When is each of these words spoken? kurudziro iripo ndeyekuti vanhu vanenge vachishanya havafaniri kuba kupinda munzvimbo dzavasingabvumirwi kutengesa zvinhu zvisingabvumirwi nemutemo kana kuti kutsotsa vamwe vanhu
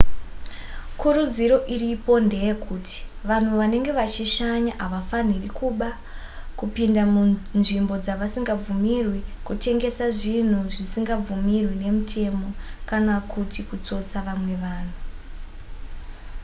kurudziro 0.99 1.57
iripo 1.75 2.13
ndeyekuti 2.25 2.97
vanhu 3.29 3.51
vanenge 3.61 3.91
vachishanya 3.99 4.73
havafaniri 4.81 5.49
kuba 5.59 5.89
kupinda 6.59 7.01
munzvimbo 7.13 7.95
dzavasingabvumirwi 8.03 9.19
kutengesa 9.47 10.05
zvinhu 10.19 10.61
zvisingabvumirwi 10.75 11.73
nemutemo 11.83 12.47
kana 12.89 13.13
kuti 13.31 13.59
kutsotsa 13.69 14.17
vamwe 14.27 14.53
vanhu 14.65 14.97